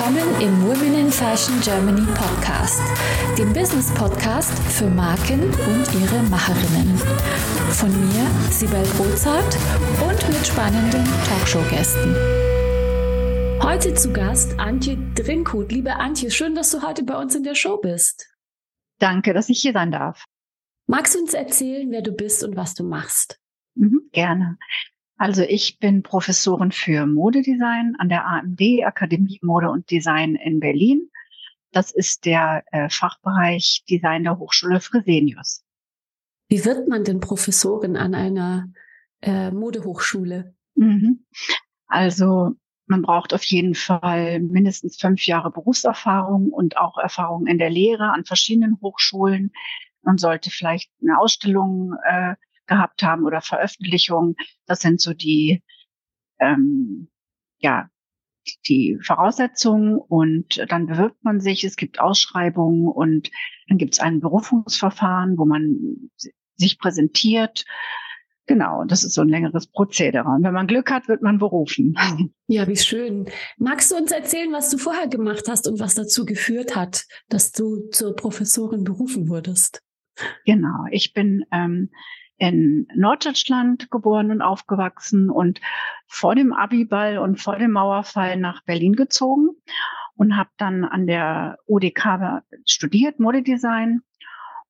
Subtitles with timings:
[0.00, 2.80] willkommen im Women in Fashion Germany Podcast,
[3.36, 6.96] dem Business Podcast für Marken und ihre Macherinnen.
[7.72, 9.58] Von mir, Sibel Rozart
[10.00, 12.14] und mit spannenden Talkshow-Gästen.
[13.62, 15.70] Heute zu Gast Antje Drinkut.
[15.70, 18.26] Liebe Antje, schön, dass du heute bei uns in der Show bist.
[19.00, 20.24] Danke, dass ich hier sein darf.
[20.86, 23.38] Magst du uns erzählen, wer du bist und was du machst?
[23.74, 24.56] Mhm, gerne.
[25.20, 31.10] Also ich bin Professorin für Modedesign an der AMD Akademie Mode und Design in Berlin.
[31.72, 35.62] Das ist der äh, Fachbereich Design der Hochschule Fresenius.
[36.48, 38.72] Wie wird man denn Professorin an einer
[39.20, 40.54] äh, Modehochschule?
[40.74, 41.26] Mhm.
[41.86, 42.52] Also
[42.86, 48.10] man braucht auf jeden Fall mindestens fünf Jahre Berufserfahrung und auch Erfahrung in der Lehre
[48.10, 49.52] an verschiedenen Hochschulen.
[50.00, 52.36] Man sollte vielleicht eine Ausstellung äh,
[52.70, 54.36] gehabt haben oder Veröffentlichungen.
[54.66, 55.62] Das sind so die,
[56.38, 57.08] ähm,
[57.58, 57.90] ja,
[58.66, 63.30] die Voraussetzungen und dann bewirbt man sich, es gibt Ausschreibungen und
[63.68, 66.10] dann gibt es ein Berufungsverfahren, wo man
[66.56, 67.64] sich präsentiert.
[68.46, 70.28] Genau, das ist so ein längeres Prozedere.
[70.28, 71.96] Und wenn man Glück hat, wird man berufen.
[72.48, 73.26] Ja, wie schön.
[73.58, 77.52] Magst du uns erzählen, was du vorher gemacht hast und was dazu geführt hat, dass
[77.52, 79.84] du zur Professorin berufen wurdest?
[80.44, 81.90] Genau, ich bin ähm,
[82.40, 85.60] in Norddeutschland geboren und aufgewachsen und
[86.06, 89.50] vor dem Abiball und vor dem Mauerfall nach Berlin gezogen
[90.16, 94.00] und habe dann an der UDK studiert, Modedesign.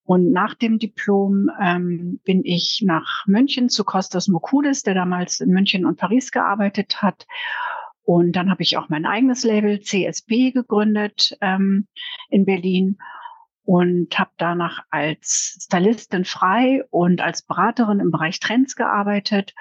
[0.02, 5.50] Und nach dem Diplom ähm, bin ich nach München zu Kostas Mokudis, der damals in
[5.50, 7.28] München und Paris gearbeitet hat.
[8.02, 11.86] Und dann habe ich auch mein eigenes Label CSB gegründet ähm,
[12.30, 12.98] in Berlin
[13.64, 19.54] und habe danach als Stylistin frei und als Beraterin im Bereich Trends gearbeitet,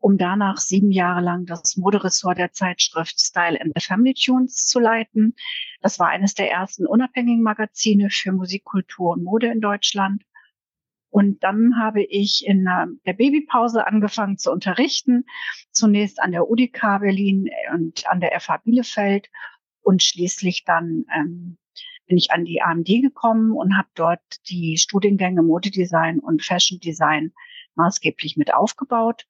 [0.00, 4.80] um danach sieben Jahre lang das Moderessort der Zeitschrift Style and the Family Tunes zu
[4.80, 5.34] leiten.
[5.80, 10.24] Das war eines der ersten unabhängigen Magazine für Musik, Kultur und Mode in Deutschland.
[11.08, 15.24] Und dann habe ich in der Babypause angefangen zu unterrichten,
[15.70, 19.30] zunächst an der UDK Berlin und an der FH Bielefeld
[19.80, 21.56] und schließlich dann ähm,
[22.06, 27.32] bin ich an die AMD gekommen und habe dort die Studiengänge Modedesign und Fashion Design
[27.74, 29.26] maßgeblich mit aufgebaut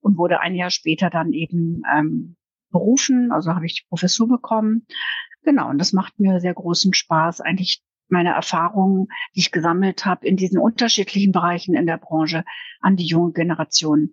[0.00, 2.36] und wurde ein Jahr später dann eben ähm,
[2.70, 4.86] berufen, also habe ich die Professur bekommen.
[5.42, 10.26] Genau, und das macht mir sehr großen Spaß, eigentlich meine Erfahrungen, die ich gesammelt habe
[10.26, 12.44] in diesen unterschiedlichen Bereichen in der Branche
[12.80, 14.12] an die junge Generation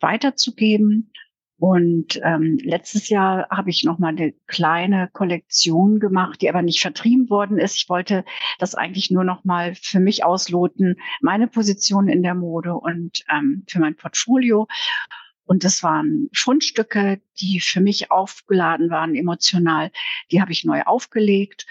[0.00, 1.12] weiterzugeben
[1.58, 6.80] und ähm, letztes Jahr habe ich noch mal eine kleine Kollektion gemacht, die aber nicht
[6.80, 7.76] vertrieben worden ist.
[7.76, 8.24] Ich wollte
[8.58, 13.64] das eigentlich nur noch mal für mich ausloten, meine Position in der Mode und ähm,
[13.68, 14.68] für mein Portfolio.
[15.46, 19.90] Und das waren Fundstücke, die für mich aufgeladen waren emotional.
[20.30, 21.66] Die habe ich neu aufgelegt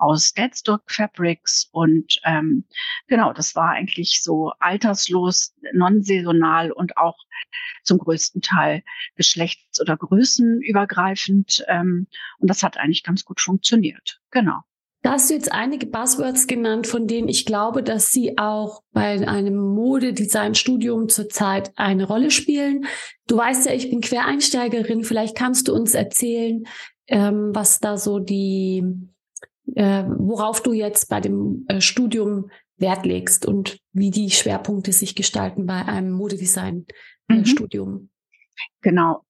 [0.00, 2.64] aus Deadstock Fabrics und ähm,
[3.06, 7.16] genau, das war eigentlich so alterslos, non-saisonal und auch
[7.84, 8.82] zum größten Teil
[9.16, 11.64] geschlechts- oder größenübergreifend.
[11.68, 12.06] Ähm,
[12.38, 14.20] und das hat eigentlich ganz gut funktioniert.
[14.30, 14.60] Genau.
[15.02, 19.26] Da hast du jetzt einige Buzzwords genannt, von denen ich glaube, dass sie auch bei
[19.26, 22.84] einem Modedesign-Studium zurzeit eine Rolle spielen.
[23.26, 25.02] Du weißt ja, ich bin Quereinsteigerin.
[25.02, 26.64] Vielleicht kannst du uns erzählen,
[27.06, 28.84] ähm, was da so die
[29.76, 32.50] äh, worauf du jetzt bei dem äh, Studium
[32.80, 37.88] Wert legst und wie die Schwerpunkte sich gestalten bei einem Modedesign-Studium.
[37.88, 38.08] Äh, mhm.
[38.80, 39.22] Genau.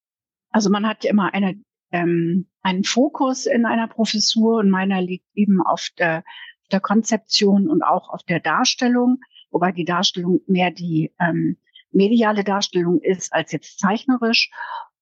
[0.49, 5.25] Also man hat ja immer eine, ähm, einen Fokus in einer Professur und meiner liegt
[5.33, 6.23] eben auf der,
[6.71, 9.19] der Konzeption und auch auf der Darstellung,
[9.49, 11.57] wobei die Darstellung mehr die ähm,
[11.91, 14.49] mediale Darstellung ist als jetzt zeichnerisch.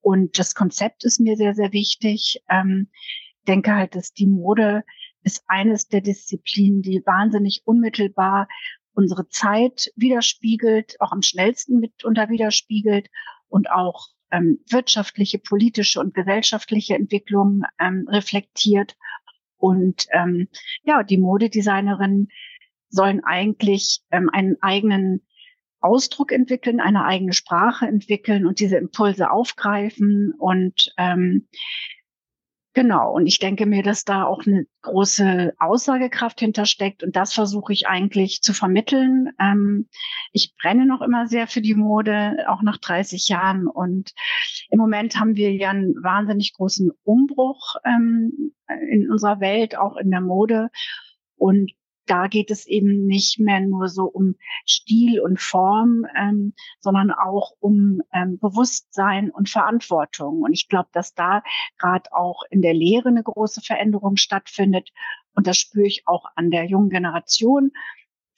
[0.02, 2.42] Und das Konzept ist mir sehr, sehr wichtig.
[2.50, 2.90] Ähm,
[3.48, 4.84] denke halt, dass die Mode
[5.24, 8.48] ist eines der Disziplinen, die wahnsinnig unmittelbar
[8.94, 13.08] unsere Zeit widerspiegelt, auch am schnellsten mitunter widerspiegelt
[13.48, 18.96] und auch ähm, wirtschaftliche, politische und gesellschaftliche Entwicklungen ähm, reflektiert.
[19.58, 20.48] Und ähm,
[20.84, 22.30] ja, die Modedesignerinnen
[22.90, 25.26] sollen eigentlich ähm, einen eigenen
[25.82, 31.48] Ausdruck entwickeln, eine eigene Sprache entwickeln und diese Impulse aufgreifen und ähm,
[32.80, 33.12] Genau.
[33.12, 37.04] Und ich denke mir, dass da auch eine große Aussagekraft hintersteckt.
[37.04, 39.32] Und das versuche ich eigentlich zu vermitteln.
[39.38, 39.90] Ähm,
[40.32, 43.68] ich brenne noch immer sehr für die Mode, auch nach 30 Jahren.
[43.68, 44.14] Und
[44.70, 48.54] im Moment haben wir ja einen wahnsinnig großen Umbruch ähm,
[48.90, 50.70] in unserer Welt, auch in der Mode.
[51.36, 51.74] Und
[52.10, 54.36] da geht es eben nicht mehr nur so um
[54.66, 60.42] Stil und Form, ähm, sondern auch um ähm, Bewusstsein und Verantwortung.
[60.42, 61.44] Und ich glaube, dass da
[61.78, 64.90] gerade auch in der Lehre eine große Veränderung stattfindet.
[65.36, 67.72] Und das spüre ich auch an der jungen Generation.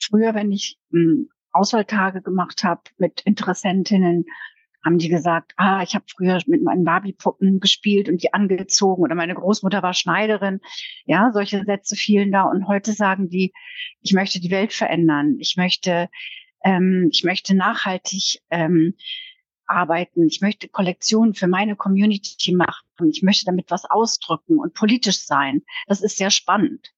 [0.02, 4.26] Früher, wenn ich ähm, Auswahltage gemacht habe mit Interessentinnen,
[4.84, 9.14] haben die gesagt, ah, ich habe früher mit meinen Barbie-Puppen gespielt und die angezogen oder
[9.14, 10.60] meine Großmutter war Schneiderin.
[11.04, 13.52] Ja, solche Sätze fielen da und heute sagen die,
[14.00, 16.08] ich möchte die Welt verändern, ich möchte,
[16.64, 18.94] ähm, ich möchte nachhaltig ähm,
[19.66, 25.24] arbeiten, ich möchte Kollektionen für meine Community machen, ich möchte damit was ausdrücken und politisch
[25.24, 25.62] sein.
[25.86, 26.92] Das ist sehr spannend.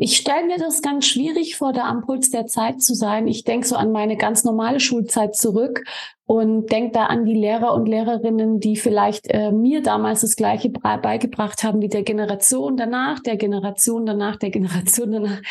[0.00, 3.26] Ich stelle mir das ganz schwierig vor, da am Puls der Zeit zu sein.
[3.26, 5.82] Ich denke so an meine ganz normale Schulzeit zurück
[6.24, 10.70] und denke da an die Lehrer und Lehrerinnen, die vielleicht äh, mir damals das Gleiche
[10.70, 15.42] beigebracht haben wie der Generation danach, der Generation danach, der Generation danach.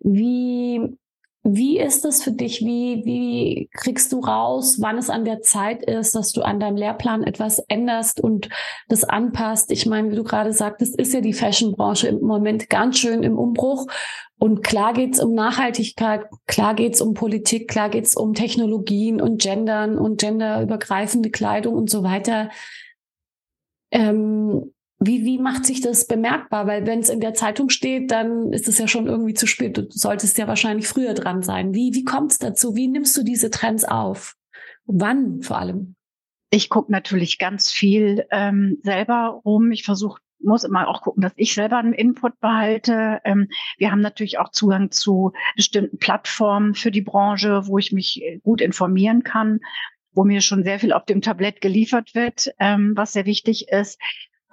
[0.00, 0.98] Wie
[1.46, 2.62] wie ist das für dich?
[2.62, 6.78] Wie, wie kriegst du raus, wann es an der Zeit ist, dass du an deinem
[6.78, 8.48] Lehrplan etwas änderst und
[8.88, 9.70] das anpasst?
[9.70, 13.38] Ich meine, wie du gerade sagtest, ist ja die Fashionbranche im Moment ganz schön im
[13.38, 13.86] Umbruch.
[14.38, 19.98] Und klar geht's um Nachhaltigkeit, klar geht's um Politik, klar geht's um Technologien und Gendern
[19.98, 22.48] und genderübergreifende Kleidung und so weiter.
[23.90, 24.72] Ähm,
[25.06, 26.66] wie, wie macht sich das bemerkbar?
[26.66, 29.76] Weil wenn es in der Zeitung steht, dann ist es ja schon irgendwie zu spät.
[29.76, 31.74] Du solltest ja wahrscheinlich früher dran sein.
[31.74, 32.74] Wie, wie kommt es dazu?
[32.74, 34.34] Wie nimmst du diese Trends auf?
[34.86, 35.96] Wann vor allem?
[36.50, 39.72] Ich gucke natürlich ganz viel ähm, selber rum.
[39.72, 43.20] Ich versuche muss immer auch gucken, dass ich selber einen Input behalte.
[43.24, 43.48] Ähm,
[43.78, 48.60] wir haben natürlich auch Zugang zu bestimmten Plattformen für die Branche, wo ich mich gut
[48.60, 49.60] informieren kann,
[50.12, 53.98] wo mir schon sehr viel auf dem Tablett geliefert wird, ähm, was sehr wichtig ist.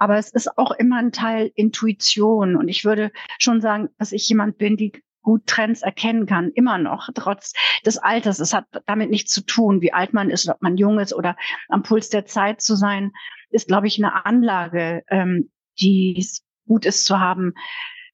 [0.02, 2.56] Aber es ist auch immer ein Teil Intuition.
[2.56, 4.90] Und ich würde schon sagen, dass ich jemand bin, die
[5.22, 7.52] gut Trends erkennen kann, immer noch, trotz
[7.86, 8.40] des Alters.
[8.40, 11.36] Es hat damit nichts zu tun, wie alt man ist, ob man jung ist oder
[11.68, 13.12] am Puls der Zeit zu sein,
[13.50, 17.54] ist, glaube ich, eine Anlage, ähm, die es gut ist zu haben,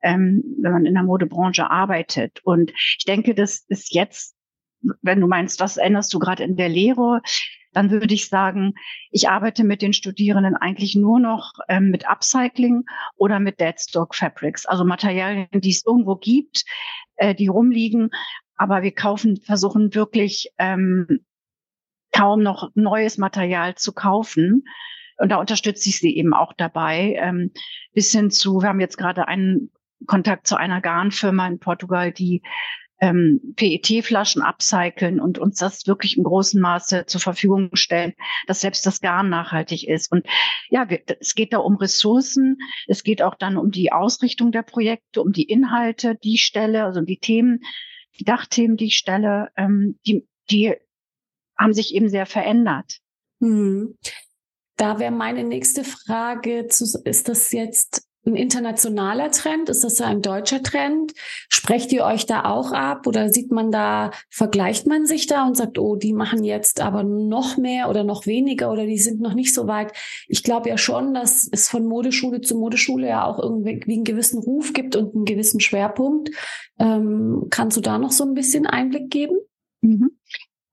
[0.03, 2.41] ähm, wenn man in der Modebranche arbeitet.
[2.45, 4.37] Und ich denke, das ist jetzt,
[5.01, 7.23] wenn du meinst, was änderst du gerade in der Lehre?
[7.73, 8.75] Dann würde ich sagen,
[9.11, 12.85] ich arbeite mit den Studierenden eigentlich nur noch ähm, mit Upcycling
[13.17, 16.65] oder mit Deadstock Fabrics, also Materialien, die es irgendwo gibt,
[17.17, 18.11] äh, die rumliegen.
[18.57, 21.21] Aber wir kaufen, versuchen wirklich ähm,
[22.13, 24.65] kaum noch neues Material zu kaufen.
[25.19, 27.53] Und da unterstütze ich sie eben auch dabei, ähm,
[27.93, 29.71] bis hin zu, wir haben jetzt gerade einen
[30.07, 32.43] Kontakt zu einer Garnfirma in Portugal, die
[33.01, 38.15] ähm, PET-Flaschen upcyclen und uns das wirklich im großen Maße zur Verfügung stellen,
[38.47, 40.11] dass selbst das Garn nachhaltig ist.
[40.11, 40.27] Und
[40.69, 42.59] ja, wir, es geht da um Ressourcen.
[42.87, 47.01] Es geht auch dann um die Ausrichtung der Projekte, um die Inhalte, die stelle, also
[47.01, 47.61] die Themen,
[48.19, 50.75] die Dachthemen, die stelle, ähm, die, die
[51.57, 52.99] haben sich eben sehr verändert.
[53.41, 53.97] Hm.
[54.77, 59.69] Da wäre meine nächste Frage, zu, ist das jetzt ein internationaler Trend?
[59.69, 61.13] Ist das ein deutscher Trend?
[61.49, 65.57] Sprecht ihr euch da auch ab oder sieht man da, vergleicht man sich da und
[65.57, 69.35] sagt, oh, die machen jetzt aber noch mehr oder noch weniger oder die sind noch
[69.35, 69.93] nicht so weit?
[70.29, 74.39] Ich glaube ja schon, dass es von Modeschule zu Modeschule ja auch irgendwie einen gewissen
[74.39, 76.31] Ruf gibt und einen gewissen Schwerpunkt.
[76.79, 79.37] Ähm, kannst du da noch so ein bisschen Einblick geben?
[79.81, 80.11] Mhm.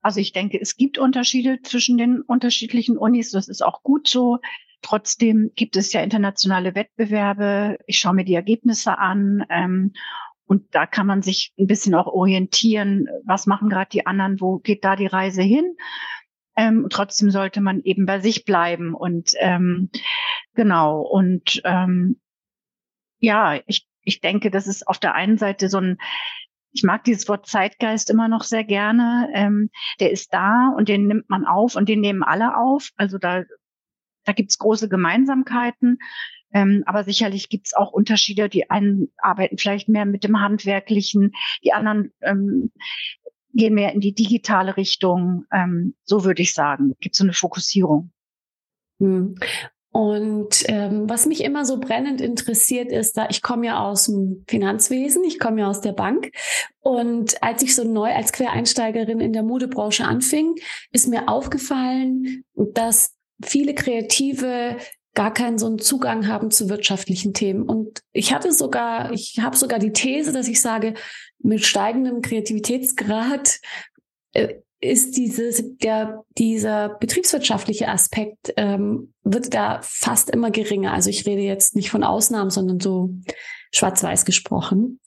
[0.06, 3.32] Also ich denke, es gibt Unterschiede zwischen den unterschiedlichen Unis.
[3.32, 4.38] Das ist auch gut so.
[4.82, 7.78] Trotzdem gibt es ja internationale Wettbewerbe.
[7.86, 9.44] Ich schaue mir die Ergebnisse an.
[9.50, 9.92] Ähm,
[10.46, 14.58] und da kann man sich ein bisschen auch orientieren, was machen gerade die anderen, wo
[14.58, 15.76] geht da die Reise hin.
[16.56, 18.94] Ähm, trotzdem sollte man eben bei sich bleiben.
[18.94, 19.90] Und ähm,
[20.54, 22.20] genau, und ähm,
[23.18, 25.98] ja, ich, ich denke, das ist auf der einen Seite so ein
[26.76, 29.30] ich mag dieses Wort Zeitgeist immer noch sehr gerne.
[29.32, 32.90] Ähm, der ist da und den nimmt man auf und den nehmen alle auf.
[32.96, 33.44] Also da
[34.26, 35.98] da gibt's große Gemeinsamkeiten.
[36.52, 38.48] Ähm, aber sicherlich gibt's auch Unterschiede.
[38.48, 41.32] Die einen arbeiten vielleicht mehr mit dem Handwerklichen,
[41.64, 42.72] die anderen ähm,
[43.52, 45.44] gehen mehr in die digitale Richtung.
[45.52, 46.94] Ähm, so würde ich sagen.
[47.00, 48.10] Gibt so eine Fokussierung.
[49.00, 49.36] Hm.
[49.96, 54.44] Und ähm, was mich immer so brennend interessiert, ist, da ich komme ja aus dem
[54.46, 56.32] Finanzwesen, ich komme ja aus der Bank.
[56.80, 60.54] Und als ich so neu als Quereinsteigerin in der Modebranche anfing,
[60.92, 64.76] ist mir aufgefallen, dass viele Kreative
[65.14, 67.62] gar keinen so einen Zugang haben zu wirtschaftlichen Themen.
[67.62, 70.94] Und ich hatte sogar, ich habe sogar die These, dass ich sage,
[71.38, 73.60] mit steigendem Kreativitätsgrad
[74.32, 80.92] äh, ist dieses, der, dieser betriebswirtschaftliche Aspekt ähm, wird da fast immer geringer.
[80.92, 83.10] Also ich rede jetzt nicht von Ausnahmen, sondern so
[83.74, 85.00] schwarz-weiß gesprochen.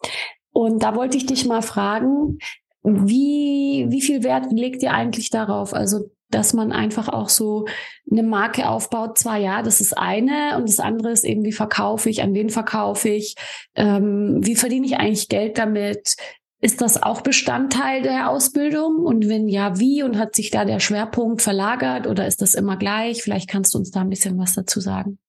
[0.52, 2.40] Und da wollte ich dich mal fragen,
[2.82, 5.74] wie, wie viel Wert legt ihr eigentlich darauf?
[5.74, 7.66] Also, dass man einfach auch so
[8.10, 9.18] eine Marke aufbaut.
[9.18, 12.50] Zwar ja, das ist eine und das andere ist eben, wie verkaufe ich, an wen
[12.50, 13.36] verkaufe ich,
[13.76, 16.16] ähm, wie verdiene ich eigentlich Geld damit?
[16.62, 18.98] Ist das auch Bestandteil der Ausbildung?
[18.98, 20.04] Und wenn ja, wie?
[20.04, 23.24] Und hat sich da der Schwerpunkt verlagert oder ist das immer gleich?
[23.24, 25.20] Vielleicht kannst du uns da ein bisschen was dazu sagen.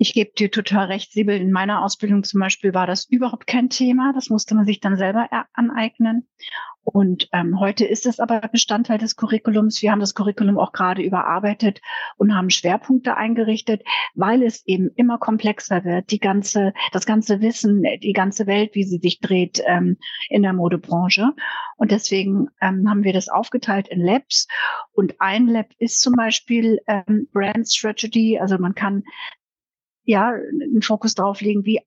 [0.00, 1.40] Ich gebe dir total recht, Sibyl.
[1.40, 4.12] In meiner Ausbildung zum Beispiel war das überhaupt kein Thema.
[4.14, 6.28] Das musste man sich dann selber aneignen.
[6.84, 9.82] Und ähm, heute ist es aber Bestandteil des Curriculums.
[9.82, 11.80] Wir haben das Curriculum auch gerade überarbeitet
[12.16, 13.82] und haben Schwerpunkte eingerichtet,
[14.14, 16.12] weil es eben immer komplexer wird.
[16.12, 19.96] Die ganze, das ganze Wissen, die ganze Welt, wie sie sich dreht ähm,
[20.30, 21.32] in der Modebranche.
[21.76, 24.46] Und deswegen ähm, haben wir das aufgeteilt in Labs.
[24.92, 28.38] Und ein Lab ist zum Beispiel ähm, Brand Strategy.
[28.38, 29.02] Also man kann
[30.08, 31.80] ja, einen Fokus drauf legen, wie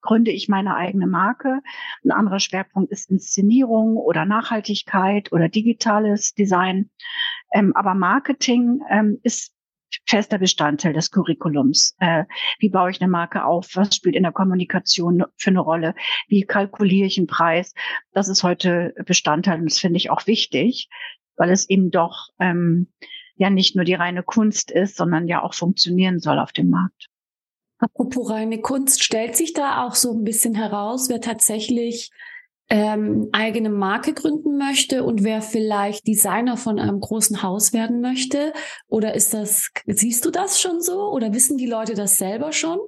[0.00, 1.60] gründe ich meine eigene Marke.
[2.04, 6.90] Ein anderer Schwerpunkt ist Inszenierung oder Nachhaltigkeit oder digitales Design.
[7.52, 9.54] Ähm, aber Marketing ähm, ist
[10.06, 11.94] fester Bestandteil des Curriculums.
[12.00, 12.24] Äh,
[12.58, 13.68] wie baue ich eine Marke auf?
[13.74, 15.94] Was spielt in der Kommunikation für eine Rolle?
[16.26, 17.74] Wie kalkuliere ich einen Preis?
[18.12, 20.88] Das ist heute Bestandteil und das finde ich auch wichtig,
[21.36, 22.88] weil es eben doch ähm,
[23.36, 27.08] ja nicht nur die reine Kunst ist, sondern ja auch funktionieren soll auf dem Markt.
[27.78, 32.10] Apropos reine Kunst, stellt sich da auch so ein bisschen heraus, wer tatsächlich
[32.70, 38.52] ähm, eigene Marke gründen möchte und wer vielleicht Designer von einem großen Haus werden möchte?
[38.88, 41.10] Oder ist das, siehst du das schon so?
[41.10, 42.78] Oder wissen die Leute das selber schon?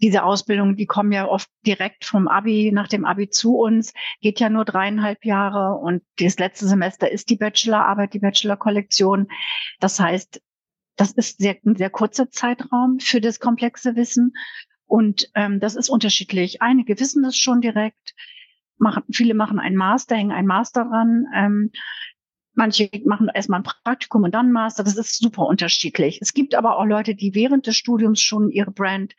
[0.00, 4.38] Diese Ausbildung, die kommen ja oft direkt vom Abi, nach dem Abi zu uns, geht
[4.38, 9.28] ja nur dreieinhalb Jahre und das letzte Semester ist die Bachelorarbeit, die Bachelorkollektion.
[9.80, 10.40] Das heißt,
[10.98, 14.34] das ist sehr, ein sehr kurzer Zeitraum für das komplexe Wissen.
[14.86, 16.60] Und ähm, das ist unterschiedlich.
[16.60, 18.14] Einige wissen das schon direkt.
[18.78, 21.26] Machen, viele machen einen Master, hängen einen Master ran.
[21.34, 21.70] Ähm,
[22.54, 24.82] manche machen erstmal ein Praktikum und dann ein Master.
[24.82, 26.18] Das ist super unterschiedlich.
[26.20, 29.14] Es gibt aber auch Leute, die während des Studiums schon ihre Brand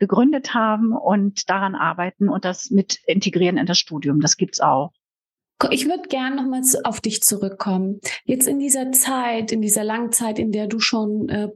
[0.00, 4.20] gegründet haben und daran arbeiten und das mit integrieren in das Studium.
[4.20, 4.92] Das gibt's auch.
[5.70, 8.00] Ich würde gern nochmal auf dich zurückkommen.
[8.24, 11.48] Jetzt in dieser Zeit, in dieser langen Zeit, in der du schon äh,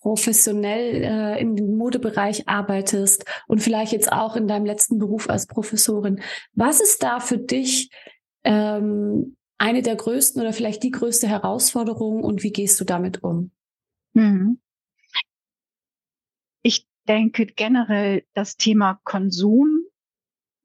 [0.00, 6.20] professionell äh, dem Modebereich arbeitest und vielleicht jetzt auch in deinem letzten Beruf als Professorin.
[6.54, 7.90] Was ist da für dich
[8.44, 13.50] ähm, eine der größten oder vielleicht die größte Herausforderung und wie gehst du damit um?
[14.14, 14.60] Mhm.
[16.62, 19.85] Ich denke generell das Thema Konsum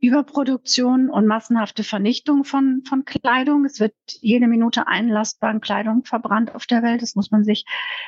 [0.01, 3.65] Überproduktion und massenhafte Vernichtung von, von Kleidung.
[3.65, 7.03] Es wird jede Minute einlastbaren Kleidung verbrannt auf der Welt.
[7.03, 7.65] Das muss man sich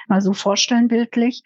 [0.07, 1.43] mal so vorstellen, bildlich.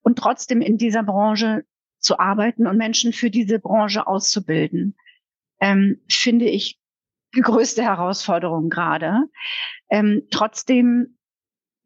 [0.00, 1.64] Und trotzdem in dieser Branche
[1.98, 4.96] zu arbeiten und Menschen für diese Branche auszubilden,
[5.60, 6.80] ähm, finde ich
[7.34, 9.24] die größte Herausforderung gerade.
[9.90, 11.15] Ähm, trotzdem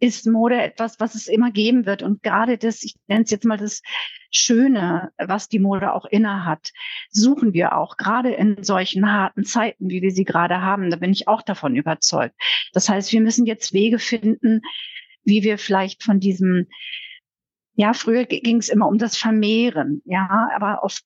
[0.00, 2.02] ist Mode etwas, was es immer geben wird.
[2.02, 3.82] Und gerade das, ich nenne es jetzt mal das
[4.30, 6.70] Schöne, was die Mode auch inne hat,
[7.10, 10.90] suchen wir auch, gerade in solchen harten Zeiten, wie wir sie gerade haben.
[10.90, 12.34] Da bin ich auch davon überzeugt.
[12.72, 14.62] Das heißt, wir müssen jetzt Wege finden,
[15.24, 16.66] wie wir vielleicht von diesem,
[17.74, 21.00] ja, früher ging es immer um das Vermehren, ja, aber auf,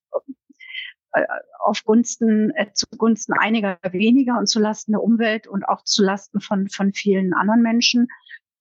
[1.12, 1.24] äh,
[1.58, 6.92] auf Gunsten, äh, zugunsten einiger weniger und zulasten der Umwelt und auch zulasten von, von
[6.92, 8.08] vielen anderen Menschen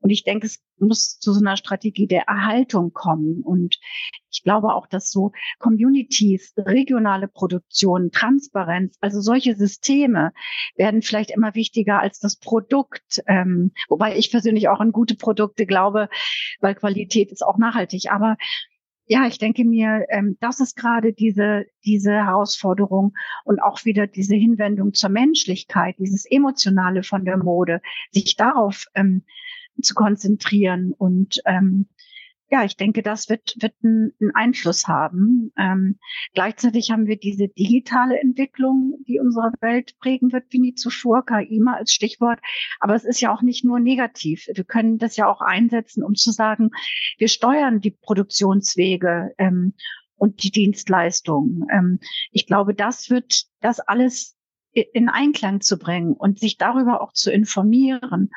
[0.03, 3.41] und ich denke, es muss zu so einer Strategie der Erhaltung kommen.
[3.41, 3.79] Und
[4.29, 10.33] ich glaube auch, dass so Communities, regionale Produktion, Transparenz, also solche Systeme
[10.75, 13.24] werden vielleicht immer wichtiger als das Produkt.
[13.27, 16.10] Ähm, wobei ich persönlich auch an gute Produkte glaube,
[16.60, 18.12] weil Qualität ist auch nachhaltig.
[18.12, 18.36] Aber
[19.05, 23.13] ja, ich denke mir, ähm, das ist gerade diese, diese Herausforderung
[23.45, 27.81] und auch wieder diese Hinwendung zur Menschlichkeit, dieses Emotionale von der Mode,
[28.12, 29.24] sich darauf ähm,
[29.82, 30.94] zu konzentrieren.
[30.98, 31.88] Und ähm,
[32.53, 35.51] ja, ich denke, das wird, wird einen Einfluss haben.
[35.58, 35.98] Ähm,
[36.36, 41.60] gleichzeitig haben wir diese digitale Entwicklung, die unsere Welt prägen wird, wie nie zuvor, KI
[41.60, 42.39] mal als Stichwort.
[42.80, 44.46] Aber es ist ja auch nicht nur negativ.
[44.53, 46.70] Wir können das ja auch einsetzen, um zu sagen,
[47.18, 49.74] wir steuern die Produktionswege ähm,
[50.15, 51.65] und die Dienstleistungen.
[51.72, 52.00] Ähm,
[52.32, 54.38] ich glaube, das wird das alles
[54.74, 58.30] in Einklang zu bringen und sich darüber auch zu informieren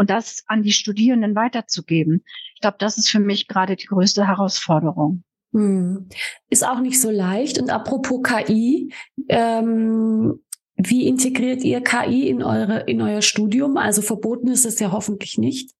[0.00, 2.24] und das an die Studierenden weiterzugeben.
[2.54, 5.24] Ich glaube, das ist für mich gerade die größte Herausforderung.
[5.52, 6.08] Hm.
[6.48, 7.60] Ist auch nicht so leicht.
[7.60, 8.94] Und apropos KI,
[9.28, 10.40] ähm,
[10.74, 13.76] wie integriert ihr KI in eure in euer Studium?
[13.76, 15.72] Also verboten ist es ja hoffentlich nicht.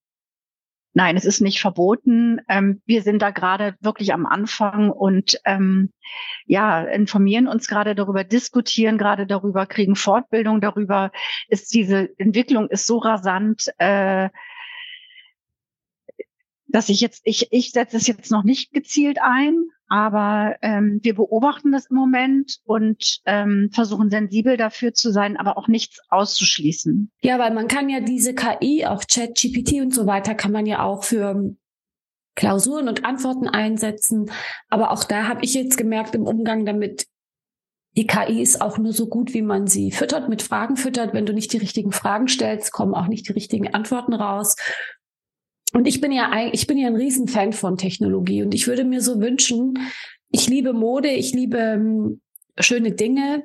[0.93, 2.41] Nein, es ist nicht verboten.
[2.49, 5.93] Ähm, wir sind da gerade wirklich am Anfang und ähm,
[6.47, 11.13] ja, informieren uns gerade darüber, diskutieren gerade darüber, kriegen Fortbildung darüber.
[11.49, 14.31] Ist diese Entwicklung ist so rasant, äh,
[16.67, 21.17] dass ich jetzt, ich, ich setze es jetzt noch nicht gezielt ein, aber ähm, wir
[21.17, 27.11] beobachten das im Moment und ähm, versuchen sensibel dafür zu sein, aber auch nichts auszuschließen.
[27.23, 30.65] Ja, weil man kann ja diese KI, auch Chat, GPT und so weiter, kann man
[30.65, 31.57] ja auch für
[32.37, 34.31] Klausuren und Antworten einsetzen.
[34.69, 37.07] Aber auch da habe ich jetzt gemerkt im Umgang damit,
[37.97, 41.15] die KI ist auch nur so gut, wie man sie füttert, mit Fragen füttert.
[41.15, 44.55] Wenn du nicht die richtigen Fragen stellst, kommen auch nicht die richtigen Antworten raus.
[45.73, 48.43] Und ich bin ja, ich bin ja ein Riesenfan von Technologie.
[48.43, 49.79] Und ich würde mir so wünschen,
[50.31, 52.21] ich liebe Mode, ich liebe ähm,
[52.59, 53.45] schöne Dinge.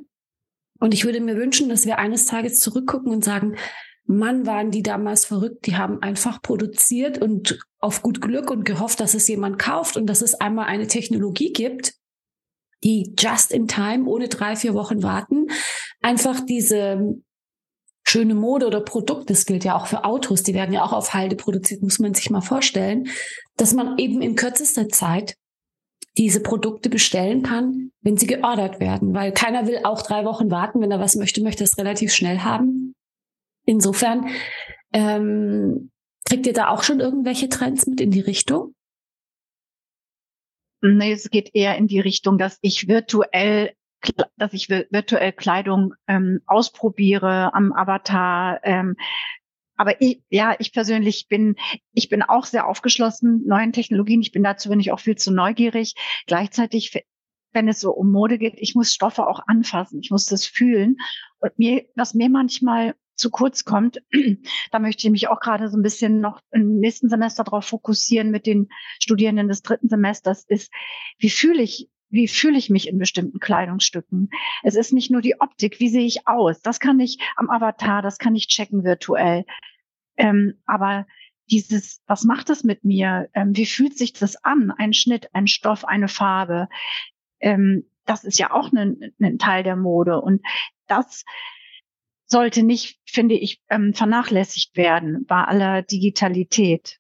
[0.80, 3.56] Und ich würde mir wünschen, dass wir eines Tages zurückgucken und sagen,
[4.08, 9.00] Mann, waren die damals verrückt, die haben einfach produziert und auf gut Glück und gehofft,
[9.00, 11.96] dass es jemand kauft und dass es einmal eine Technologie gibt,
[12.84, 15.48] die just in time, ohne drei, vier Wochen warten,
[16.02, 17.16] einfach diese
[18.08, 21.14] schöne Mode oder Produkt, das gilt ja auch für Autos, die werden ja auch auf
[21.14, 23.10] Halde produziert, muss man sich mal vorstellen,
[23.58, 25.36] dass man eben in kürzester Zeit
[26.18, 30.80] diese Produkte bestellen kann, wenn sie geordert werden, weil keiner will auch drei Wochen warten,
[30.82, 32.94] wenn er was möchte, möchte es relativ schnell haben.
[33.66, 34.30] Insofern
[34.94, 35.92] ähm,
[36.26, 38.74] kriegt ihr da auch schon irgendwelche Trends mit in die Richtung?
[40.82, 43.74] Nee, es geht eher in die Richtung, dass ich virtuell
[44.38, 48.60] dass ich virtuell Kleidung ähm, ausprobiere am Avatar.
[48.64, 48.96] Ähm,
[49.78, 51.56] aber ich, ja, ich persönlich bin,
[51.94, 54.22] ich bin auch sehr aufgeschlossen neuen Technologien.
[54.22, 55.96] Ich bin dazu bin ich auch viel zu neugierig.
[56.28, 57.06] Gleichzeitig,
[57.52, 60.00] wenn es so um Mode geht, ich muss Stoffe auch anfassen.
[60.02, 60.98] Ich muss das fühlen.
[61.40, 64.02] Und mir, was mir manchmal zu kurz kommt,
[64.72, 68.32] da möchte ich mich auch gerade so ein bisschen noch im nächsten Semester darauf fokussieren
[68.32, 68.70] mit den
[69.00, 70.72] Studierenden des dritten Semesters, ist,
[71.18, 74.30] wie fühle ich wie fühle ich mich in bestimmten Kleidungsstücken.
[74.64, 76.62] Es ist nicht nur die Optik, wie sehe ich aus.
[76.62, 79.46] Das kann ich am Avatar, das kann ich checken virtuell.
[80.18, 81.06] Ähm, aber
[81.50, 83.30] dieses, was macht das mit mir?
[83.34, 84.72] Ähm, wie fühlt sich das an?
[84.72, 86.70] Ein Schnitt, ein Stoff, eine Farbe.
[87.40, 90.22] Ähm, das ist ja auch ein, ein Teil der Mode.
[90.22, 90.42] Und
[90.88, 91.26] das
[92.26, 97.00] sollte nicht, finde ich, ähm, vernachlässigt werden bei aller Digitalität.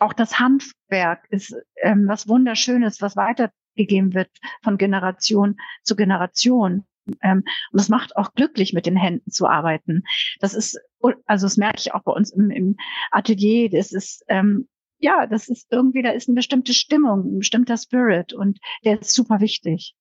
[0.00, 4.28] Auch das Handwerk ist ähm, was Wunderschönes, was weiter gegeben wird
[4.62, 6.84] von Generation zu Generation.
[7.22, 7.38] Ähm,
[7.72, 10.02] und das macht auch glücklich, mit den Händen zu arbeiten.
[10.40, 10.78] Das ist,
[11.24, 12.76] also das merke ich auch bei uns im, im
[13.10, 13.70] Atelier.
[13.70, 18.32] Das ist, ähm, ja, das ist irgendwie, da ist eine bestimmte Stimmung, ein bestimmter Spirit
[18.32, 19.94] und der ist super wichtig.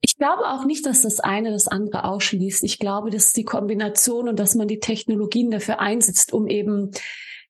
[0.00, 2.62] Ich glaube auch nicht, dass das eine das andere ausschließt.
[2.64, 6.90] Ich glaube, das ist die Kombination und dass man die Technologien dafür einsetzt, um eben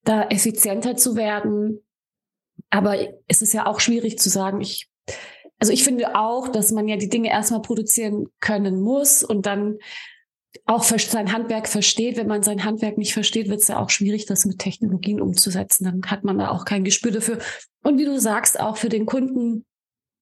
[0.05, 1.81] da effizienter zu werden.
[2.71, 4.89] Aber es ist ja auch schwierig zu sagen, ich
[5.61, 9.79] also ich finde auch, dass man ja die Dinge erstmal produzieren können muss und dann
[10.67, 12.17] auch sein Handwerk versteht.
[12.17, 15.85] Wenn man sein Handwerk nicht versteht, wird es ja auch schwierig, das mit Technologien umzusetzen.
[15.85, 17.39] Dann hat man da auch kein Gespür dafür.
[17.83, 19.65] Und wie du sagst, auch für den Kunden,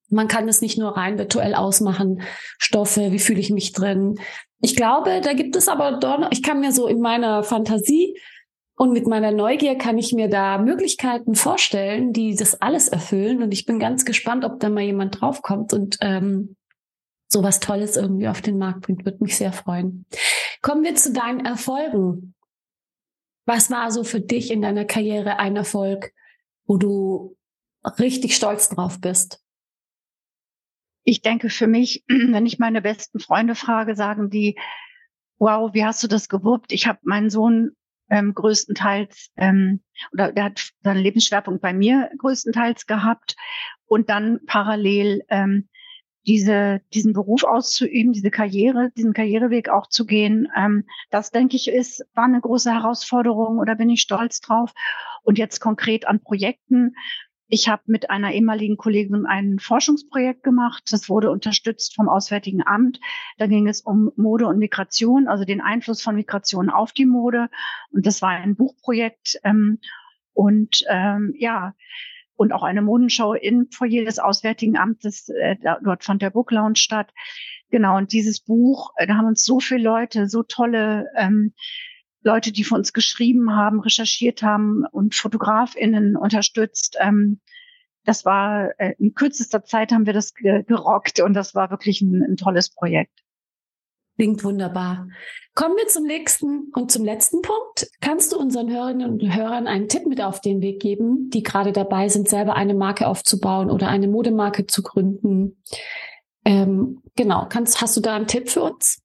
[0.09, 2.21] man kann das nicht nur rein virtuell ausmachen.
[2.59, 4.19] Stoffe, wie fühle ich mich drin?
[4.59, 8.17] Ich glaube, da gibt es aber doch, ich kann mir so in meiner Fantasie
[8.75, 13.43] und mit meiner Neugier kann ich mir da Möglichkeiten vorstellen, die das alles erfüllen.
[13.43, 16.55] Und ich bin ganz gespannt, ob da mal jemand draufkommt und ähm,
[17.27, 19.05] sowas Tolles irgendwie auf den Markt bringt.
[19.05, 20.05] Würde mich sehr freuen.
[20.61, 22.33] Kommen wir zu deinen Erfolgen.
[23.45, 26.11] Was war so für dich in deiner Karriere ein Erfolg,
[26.65, 27.37] wo du
[27.99, 29.43] richtig stolz drauf bist?
[31.03, 34.57] Ich denke für mich, wenn ich meine besten Freunde frage, sagen die,
[35.37, 36.71] wow, wie hast du das gewuppt?
[36.71, 37.75] Ich habe meinen Sohn
[38.13, 43.35] ähm, größtenteils, ähm, oder der hat seinen Lebensschwerpunkt bei mir größtenteils gehabt
[43.87, 45.67] und dann parallel ähm,
[46.27, 51.67] diese, diesen Beruf auszuüben, diese Karriere, diesen Karriereweg auch zu gehen, ähm, das denke ich
[51.67, 54.73] ist, war eine große Herausforderung oder bin ich stolz drauf.
[55.23, 56.95] Und jetzt konkret an Projekten,
[57.47, 60.83] ich habe mit einer ehemaligen Kollegin ein Forschungsprojekt gemacht.
[60.91, 62.99] Das wurde unterstützt vom Auswärtigen Amt.
[63.37, 67.49] Da ging es um Mode und Migration, also den Einfluss von Migration auf die Mode.
[67.91, 69.39] Und das war ein Buchprojekt.
[69.43, 69.79] Ähm,
[70.33, 71.75] und ähm, ja,
[72.35, 75.29] und auch eine Modenschau im Foyer des Auswärtigen Amtes.
[75.29, 77.13] Äh, dort fand der Book Lounge statt.
[77.69, 81.53] Genau, und dieses Buch, äh, da haben uns so viele Leute, so tolle ähm,
[82.23, 86.97] Leute, die für uns geschrieben haben, recherchiert haben und FotografInnen unterstützt.
[86.99, 87.39] Ähm,
[88.05, 92.23] das war äh, in kürzester Zeit haben wir das gerockt und das war wirklich ein,
[92.23, 93.23] ein tolles Projekt.
[94.15, 95.07] Klingt wunderbar.
[95.55, 97.89] Kommen wir zum nächsten und zum letzten Punkt.
[97.99, 101.71] Kannst du unseren Hörerinnen und Hörern einen Tipp mit auf den Weg geben, die gerade
[101.71, 105.63] dabei sind, selber eine Marke aufzubauen oder eine Modemarke zu gründen?
[106.45, 109.01] Ähm, genau, kannst, hast du da einen Tipp für uns?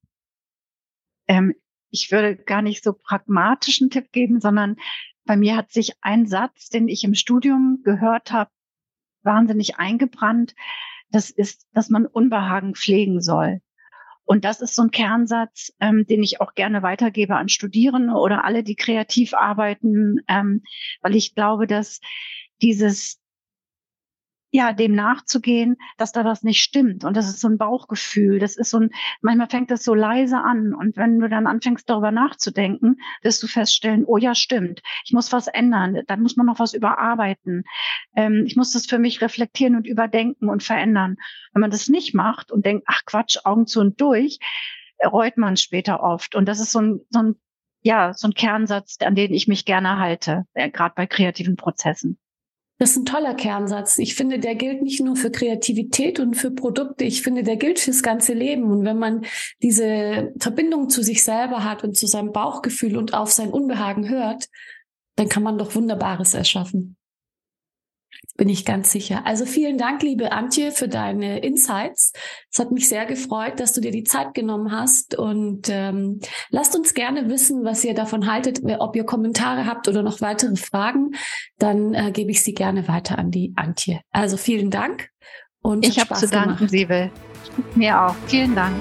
[1.27, 1.55] Ähm,
[1.91, 4.77] ich würde gar nicht so pragmatischen Tipp geben, sondern
[5.25, 8.51] bei mir hat sich ein Satz, den ich im Studium gehört habe,
[9.21, 10.55] wahnsinnig eingebrannt.
[11.11, 13.61] Das ist, dass man Unbehagen pflegen soll.
[14.23, 18.45] Und das ist so ein Kernsatz, ähm, den ich auch gerne weitergebe an Studierende oder
[18.45, 20.61] alle, die kreativ arbeiten, ähm,
[21.01, 21.99] weil ich glaube, dass
[22.61, 23.19] dieses
[24.51, 27.03] ja, dem nachzugehen, dass da was nicht stimmt.
[27.03, 28.39] Und das ist so ein Bauchgefühl.
[28.39, 28.89] Das ist so ein,
[29.21, 30.73] manchmal fängt das so leise an.
[30.73, 34.81] Und wenn du dann anfängst, darüber nachzudenken, wirst du feststellen, oh ja, stimmt.
[35.05, 36.01] Ich muss was ändern.
[36.07, 37.63] Dann muss man noch was überarbeiten.
[38.15, 41.17] Ähm, ich muss das für mich reflektieren und überdenken und verändern.
[41.53, 44.39] Wenn man das nicht macht und denkt, ach Quatsch, Augen zu und durch,
[45.05, 46.33] reut man später oft.
[46.35, 47.35] Und das ist so ein, so ein,
[47.81, 52.17] ja, so ein Kernsatz, an den ich mich gerne halte, äh, gerade bei kreativen Prozessen.
[52.79, 53.97] Das ist ein toller Kernsatz.
[53.97, 57.03] Ich finde, der gilt nicht nur für Kreativität und für Produkte.
[57.03, 58.63] Ich finde, der gilt fürs ganze Leben.
[58.71, 59.25] Und wenn man
[59.61, 64.47] diese Verbindung zu sich selber hat und zu seinem Bauchgefühl und auf sein Unbehagen hört,
[65.17, 66.95] dann kann man doch Wunderbares erschaffen.
[68.39, 69.25] Bin ich ganz sicher.
[69.25, 72.13] Also vielen Dank, liebe Antje, für deine Insights.
[72.49, 75.13] Es hat mich sehr gefreut, dass du dir die Zeit genommen hast.
[75.19, 80.03] Und ähm, lasst uns gerne wissen, was ihr davon haltet, ob ihr Kommentare habt oder
[80.03, 81.11] noch weitere Fragen.
[81.57, 83.99] Dann äh, gebe ich sie gerne weiter an die Antje.
[84.11, 85.09] Also vielen Dank.
[85.61, 87.11] Und ich habe zu danken, Siebel.
[87.75, 88.15] Mir auch.
[88.27, 88.77] Vielen Dank.